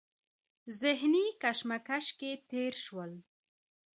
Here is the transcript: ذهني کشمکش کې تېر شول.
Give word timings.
ذهني 0.81 1.25
کشمکش 1.41 2.05
کې 2.19 2.31
تېر 2.49 2.73
شول. 2.83 3.11